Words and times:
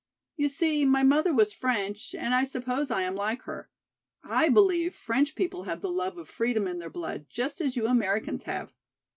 You 0.35 0.49
see 0.49 0.83
my 0.83 1.03
mother 1.03 1.31
was 1.31 1.53
French 1.53 2.15
and 2.15 2.33
I 2.33 2.43
suppose 2.43 2.89
I 2.89 3.03
am 3.03 3.13
like 3.15 3.43
her. 3.43 3.69
I 4.23 4.49
believe 4.49 4.95
French 4.95 5.35
people 5.35 5.65
have 5.65 5.81
the 5.81 5.91
love 5.91 6.17
of 6.17 6.27
freedom 6.27 6.67
in 6.67 6.79
their 6.79 6.89
blood 6.89 7.27
just 7.29 7.61
as 7.61 7.75
you 7.75 7.85
Americans 7.85 8.45
have." 8.45 8.73